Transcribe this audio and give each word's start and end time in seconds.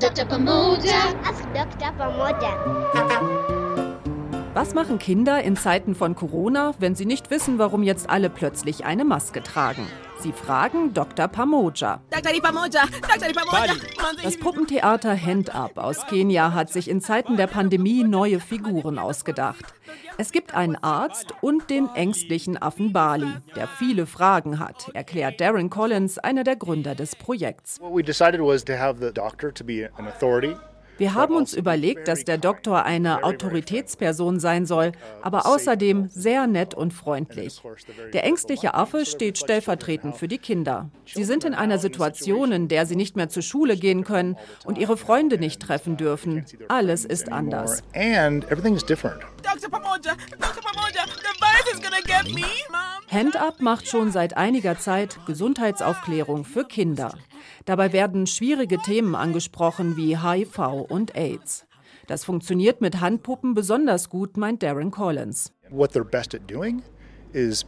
Dr. 0.00 0.24
Pamoja. 0.24 1.12
Ask 1.28 1.44
Dr. 1.52 1.92
Pamoja. 1.92 2.56
Was 4.54 4.72
machen 4.72 4.98
Kinder 4.98 5.42
in 5.42 5.56
Zeiten 5.56 5.94
von 5.94 6.14
Corona, 6.14 6.72
wenn 6.78 6.94
sie 6.94 7.04
nicht 7.04 7.30
wissen, 7.30 7.58
warum 7.58 7.82
jetzt 7.82 8.08
alle 8.08 8.30
plötzlich 8.30 8.86
eine 8.86 9.04
Maske 9.04 9.42
tragen? 9.42 9.86
Sie 10.22 10.32
fragen 10.32 10.92
Dr. 10.92 11.28
Pamoja. 11.28 12.02
Dr. 12.10 12.42
Pamoja, 12.42 12.82
Dr. 13.00 13.32
Pamoja. 13.32 13.74
Das 14.22 14.36
Puppentheater 14.36 15.16
Hand 15.16 15.54
Up 15.54 15.78
aus 15.78 16.06
Kenia 16.08 16.52
hat 16.52 16.70
sich 16.70 16.90
in 16.90 17.00
Zeiten 17.00 17.38
der 17.38 17.46
Pandemie 17.46 18.04
neue 18.04 18.38
Figuren 18.38 18.98
ausgedacht. 18.98 19.64
Es 20.18 20.30
gibt 20.30 20.54
einen 20.54 20.76
Arzt 20.76 21.32
und 21.40 21.70
den 21.70 21.88
ängstlichen 21.94 22.60
Affen 22.60 22.92
Bali, 22.92 23.32
der 23.56 23.66
viele 23.66 24.04
Fragen 24.04 24.58
hat, 24.58 24.90
erklärt 24.92 25.40
Darren 25.40 25.70
Collins, 25.70 26.18
einer 26.18 26.44
der 26.44 26.56
Gründer 26.56 26.94
des 26.94 27.16
Projekts. 27.16 27.80
What 27.80 27.94
we 27.94 28.02
decided 28.02 28.40
was 28.40 28.62
to 28.66 28.74
have 28.74 29.00
the 29.00 29.12
doctor 29.12 29.54
to 29.54 29.64
be 29.64 29.88
an 29.96 30.06
authority 30.06 30.54
Wir 31.00 31.14
haben 31.14 31.34
uns 31.34 31.54
überlegt, 31.54 32.08
dass 32.08 32.24
der 32.24 32.36
Doktor 32.36 32.84
eine 32.84 33.24
Autoritätsperson 33.24 34.38
sein 34.38 34.66
soll, 34.66 34.92
aber 35.22 35.46
außerdem 35.46 36.08
sehr 36.08 36.46
nett 36.46 36.74
und 36.74 36.92
freundlich. 36.92 37.62
Der 38.12 38.24
ängstliche 38.24 38.74
Affe 38.74 39.06
steht 39.06 39.38
stellvertretend 39.38 40.18
für 40.18 40.28
die 40.28 40.36
Kinder. 40.36 40.90
Sie 41.06 41.24
sind 41.24 41.44
in 41.44 41.54
einer 41.54 41.78
Situation, 41.78 42.52
in 42.52 42.68
der 42.68 42.84
sie 42.84 42.96
nicht 42.96 43.16
mehr 43.16 43.30
zur 43.30 43.42
Schule 43.42 43.78
gehen 43.78 44.04
können 44.04 44.36
und 44.66 44.76
ihre 44.76 44.98
Freunde 44.98 45.38
nicht 45.38 45.62
treffen 45.62 45.96
dürfen. 45.96 46.44
Alles 46.68 47.06
ist 47.06 47.32
anders. 47.32 47.82
and 47.94 48.44
everything 48.50 48.76
is 48.76 48.84
different. 48.84 49.22
Dr. 49.42 49.70
Pamoja, 49.70 50.12
Dr. 50.38 50.62
Pamoja, 50.62 51.06
the 51.06 51.40
virus 51.40 51.72
is 51.72 51.80
gonna 51.80 52.02
get 52.04 52.34
me, 52.34 52.44
Mom. 52.70 53.00
Hand 53.10 53.36
Up 53.36 53.62
macht 53.62 53.88
schon 53.88 54.12
seit 54.12 54.36
einiger 54.36 54.78
Zeit 54.78 55.18
Gesundheitsaufklärung 55.26 56.44
für 56.44 56.64
Kinder. 56.64 57.14
Dabei 57.64 57.92
werden 57.92 58.26
schwierige 58.26 58.78
Themen 58.78 59.14
angesprochen 59.14 59.96
wie 59.96 60.18
HIV 60.18 60.86
und 60.88 61.16
AIDS. 61.16 61.66
Das 62.06 62.24
funktioniert 62.24 62.80
mit 62.80 63.00
Handpuppen 63.00 63.54
besonders 63.54 64.08
gut, 64.08 64.36
meint 64.36 64.62
Darren 64.62 64.90
Collins. 64.90 65.52
What 65.70 65.92
they're 65.92 66.04
best 66.04 66.34
at 66.34 66.50
doing 66.50 66.82
is. 67.32 67.64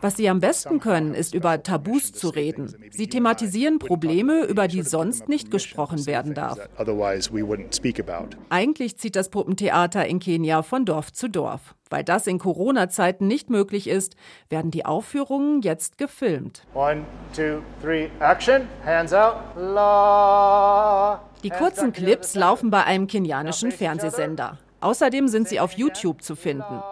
Was 0.00 0.16
sie 0.16 0.28
am 0.28 0.40
besten 0.40 0.80
können, 0.80 1.14
ist 1.14 1.34
über 1.34 1.62
Tabus 1.62 2.12
zu 2.12 2.28
reden. 2.28 2.74
Sie 2.90 3.08
thematisieren 3.08 3.78
Probleme, 3.78 4.44
über 4.44 4.68
die 4.68 4.82
sonst 4.82 5.28
nicht 5.28 5.50
gesprochen 5.50 6.06
werden 6.06 6.34
darf. 6.34 6.58
That 6.58 6.70
otherwise 6.78 7.32
we 7.32 7.40
wouldn't 7.40 7.74
speak 7.74 8.00
about. 8.00 8.36
Eigentlich 8.50 8.98
zieht 8.98 9.16
das 9.16 9.28
Puppentheater 9.28 10.06
in 10.06 10.18
Kenia 10.18 10.62
von 10.62 10.84
Dorf 10.84 11.12
zu 11.12 11.28
Dorf. 11.28 11.74
Weil 11.90 12.02
das 12.02 12.26
in 12.26 12.38
Corona-Zeiten 12.38 13.26
nicht 13.26 13.50
möglich 13.50 13.88
ist, 13.88 14.16
werden 14.48 14.70
die 14.70 14.84
Aufführungen 14.84 15.62
jetzt 15.62 15.98
gefilmt. 15.98 16.62
One, 16.74 17.04
two, 17.36 17.60
three, 17.80 18.08
action. 18.20 18.62
Hands 18.84 19.12
out. 19.12 19.36
La. 19.56 21.22
Die 21.44 21.50
kurzen 21.50 21.92
Clips 21.92 22.34
laufen 22.34 22.70
bei 22.70 22.84
einem 22.84 23.06
kenianischen 23.06 23.70
Fernsehsender. 23.70 24.58
Außerdem 24.84 25.28
sind 25.28 25.48
sie 25.48 25.60
auf 25.60 25.72
YouTube 25.72 26.20
zu 26.20 26.36
finden. 26.36 26.82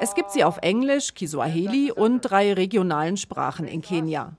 Es 0.00 0.14
gibt 0.14 0.30
sie 0.32 0.44
auf 0.44 0.58
Englisch, 0.60 1.14
Kiswahili 1.14 1.90
und 1.90 2.20
drei 2.20 2.52
regionalen 2.52 3.16
Sprachen 3.16 3.66
in 3.66 3.80
Kenia. 3.80 4.36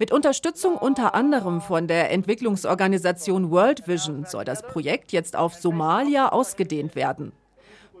Mit 0.00 0.12
Unterstützung 0.12 0.76
unter 0.76 1.14
anderem 1.14 1.60
von 1.60 1.86
der 1.86 2.10
Entwicklungsorganisation 2.10 3.52
World 3.52 3.86
Vision 3.86 4.24
soll 4.24 4.44
das 4.44 4.62
Projekt 4.62 5.12
jetzt 5.12 5.36
auf 5.36 5.54
Somalia 5.54 6.30
ausgedehnt 6.30 6.96
werden. 6.96 7.30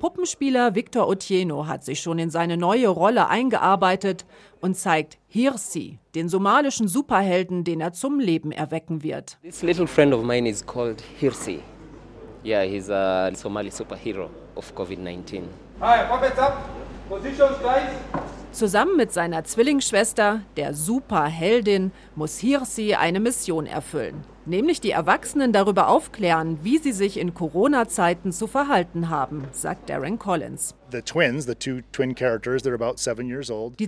Puppenspieler 0.00 0.74
Victor 0.74 1.06
Otieno 1.06 1.68
hat 1.68 1.84
sich 1.84 2.00
schon 2.00 2.18
in 2.18 2.30
seine 2.30 2.56
neue 2.56 2.88
Rolle 2.88 3.28
eingearbeitet 3.28 4.26
und 4.60 4.76
zeigt 4.76 5.18
Hirsi, 5.28 6.00
den 6.16 6.28
somalischen 6.28 6.88
Superhelden, 6.88 7.62
den 7.62 7.80
er 7.80 7.92
zum 7.92 8.18
Leben 8.18 8.50
erwecken 8.50 9.04
wird. 9.04 9.38
This 9.42 9.62
little 9.62 9.86
friend 9.86 10.12
of 10.12 10.24
mine 10.24 10.48
is 10.48 10.66
called 10.66 11.00
Hirsi. 11.20 11.60
Yeah, 12.44 12.64
he's 12.64 12.88
a 12.88 13.32
Somali 13.34 13.70
superhero 13.70 14.30
of 14.56 14.74
COVID 14.74 14.98
19. 14.98 15.48
Hi, 15.80 16.04
puppets 16.06 16.38
up. 16.38 16.54
Positions, 17.08 17.58
guys. 17.62 17.90
Zusammen 18.52 18.96
mit 18.96 19.12
seiner 19.12 19.44
Zwillingsschwester, 19.44 20.40
der 20.56 20.72
Superheldin, 20.74 21.92
muss 22.14 22.38
Hirsi 22.38 22.94
eine 22.94 23.20
Mission 23.20 23.66
erfüllen. 23.66 24.24
Nämlich 24.48 24.80
die 24.80 24.92
Erwachsenen 24.92 25.52
darüber 25.52 25.88
aufklären, 25.88 26.58
wie 26.62 26.78
sie 26.78 26.92
sich 26.92 27.18
in 27.18 27.34
Corona-Zeiten 27.34 28.32
zu 28.32 28.46
verhalten 28.46 29.10
haben, 29.10 29.44
sagt 29.52 29.90
Darren 29.90 30.18
Collins. 30.18 30.74
Die 30.90 31.04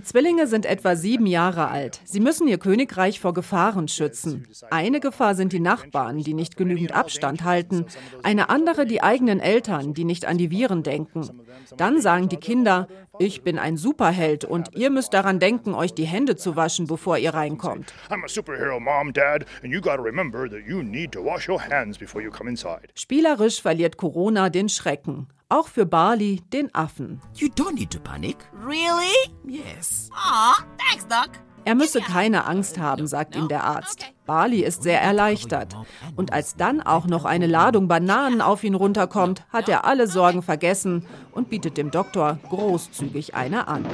Zwillinge 0.03 0.47
sind 0.47 0.65
etwa 0.67 0.95
sieben 0.95 1.25
Jahre 1.25 1.67
alt. 1.69 1.99
Sie 2.03 2.19
müssen 2.19 2.47
ihr 2.47 2.59
Königreich 2.59 3.19
vor 3.19 3.33
Gefahren 3.33 3.87
schützen. 3.87 4.47
Eine 4.69 4.99
Gefahr 4.99 5.33
sind 5.33 5.51
die 5.51 5.59
Nachbarn, 5.59 6.19
die 6.19 6.35
nicht 6.35 6.57
genügend 6.57 6.91
Abstand 6.93 7.43
halten. 7.43 7.87
Eine 8.21 8.51
andere 8.51 8.85
die 8.85 9.01
eigenen 9.01 9.39
Eltern, 9.39 9.95
die 9.95 10.03
nicht 10.03 10.25
an 10.25 10.37
die 10.37 10.51
Viren 10.51 10.83
denken. 10.83 11.27
Dann 11.75 12.01
sagen 12.01 12.29
die 12.29 12.37
Kinder, 12.37 12.87
ich 13.17 13.41
bin 13.41 13.57
ein 13.57 13.77
Superheld 13.77 14.45
und 14.45 14.75
ihr 14.75 14.91
müsst 14.91 15.13
daran 15.13 15.39
denken, 15.39 15.73
euch 15.73 15.93
die 15.93 16.05
Hände 16.05 16.35
zu 16.35 16.55
waschen, 16.55 16.85
bevor 16.85 17.17
ihr 17.17 17.33
reinkommt. 17.33 17.93
I'm 18.09 18.23
a 18.23 18.27
superhero, 18.27 18.79
mom, 18.79 19.11
dad, 19.11 19.45
and 19.63 19.73
you 19.73 19.81
gotta 19.81 20.01
remember 20.01 20.47
that 20.51 20.67
you 20.67 20.83
need 20.83 21.11
to 21.13 21.23
wash 21.23 21.47
your 21.47 21.59
hands 21.59 21.97
before 21.97 22.21
you 22.21 22.29
come 22.29 22.49
inside. 22.49 22.89
Spielerisch 22.95 23.61
verliert 23.61 23.97
Corona 23.97 24.49
den 24.49 24.69
Schrecken. 24.69 25.27
Auch 25.49 25.67
für 25.67 25.85
Bali 25.85 26.41
den 26.53 26.73
Affen. 26.73 27.21
You 27.35 27.47
don't 27.47 27.73
need 27.73 27.91
to 27.91 27.99
panic. 27.99 28.37
Really? 28.53 29.31
Yes. 29.45 30.09
Aw, 30.13 30.63
thanks, 30.77 31.07
Doc. 31.07 31.31
Er 31.63 31.75
müsse 31.75 32.01
keine 32.01 32.45
Angst 32.45 32.79
haben, 32.79 33.05
sagt 33.05 33.35
ihm 33.35 33.47
der 33.47 33.63
Arzt. 33.63 34.11
Bali 34.25 34.61
ist 34.63 34.81
sehr 34.81 34.99
erleichtert. 34.99 35.75
Und 36.15 36.33
als 36.33 36.55
dann 36.55 36.81
auch 36.81 37.05
noch 37.05 37.23
eine 37.23 37.45
Ladung 37.45 37.87
Bananen 37.87 38.41
auf 38.41 38.63
ihn 38.63 38.73
runterkommt, 38.73 39.45
hat 39.49 39.69
er 39.69 39.85
alle 39.85 40.07
Sorgen 40.07 40.41
vergessen 40.41 41.05
und 41.31 41.49
bietet 41.49 41.77
dem 41.77 41.91
Doktor 41.91 42.39
großzügig 42.49 43.35
eine 43.35 43.67
an. 43.67 43.85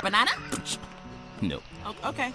Banana? 0.00 0.30
No. 1.42 1.58
Okay. 2.08 2.32